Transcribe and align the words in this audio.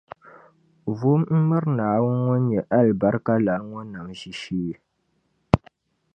vu 0.97 1.11
m-miri 1.31 1.69
Naawuni 1.77 2.17
ŋun 2.25 2.41
nyɛ 2.49 2.59
alibarikalana 2.77 3.65
ŋɔ 3.69 3.79
nam 3.91 4.07
ʒiishee. 4.19 4.73